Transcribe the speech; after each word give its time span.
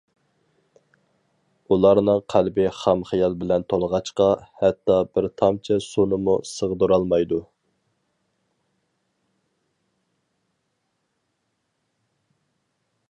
ئۇلارنىڭ 1.73 2.21
قەلبى 2.33 2.63
خام 2.77 3.03
خىيال 3.09 3.35
بىلەن 3.43 3.65
تولغاچقا، 3.73 4.27
ھەتتا 4.63 4.95
بىر 5.19 5.27
تامچە 5.43 5.77
سۇنىمۇ 5.87 6.37
سىغدۇرالمايدۇ. 6.53 7.43